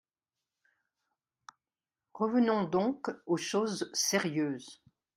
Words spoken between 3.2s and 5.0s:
aux choses sérieuses.